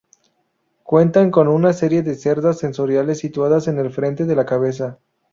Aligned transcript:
Cuentan 0.81 1.29
con 1.29 1.47
una 1.47 1.73
serie 1.73 2.01
de 2.01 2.15
cerdas 2.15 2.57
sensoriales 2.57 3.19
situadas 3.19 3.67
en 3.67 3.77
el 3.77 3.91
frente 3.91 4.25
de 4.25 4.35
la 4.35 4.47
cabeza. 4.47 4.97